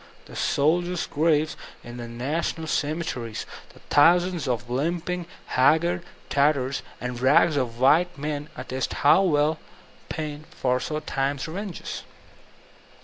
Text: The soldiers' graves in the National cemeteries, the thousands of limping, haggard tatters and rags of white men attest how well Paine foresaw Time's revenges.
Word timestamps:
The 0.25 0.35
soldiers' 0.35 1.05
graves 1.05 1.55
in 1.83 1.97
the 1.97 2.07
National 2.07 2.65
cemeteries, 2.65 3.45
the 3.71 3.81
thousands 3.91 4.47
of 4.47 4.67
limping, 4.67 5.27
haggard 5.45 6.01
tatters 6.27 6.81
and 6.99 7.19
rags 7.19 7.55
of 7.55 7.79
white 7.79 8.17
men 8.17 8.49
attest 8.57 8.93
how 9.05 9.21
well 9.21 9.59
Paine 10.09 10.45
foresaw 10.55 11.01
Time's 11.01 11.47
revenges. 11.47 12.01